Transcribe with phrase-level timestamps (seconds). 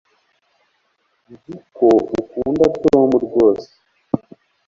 [1.31, 1.87] nzi ko
[2.19, 3.69] ukunda tom rwose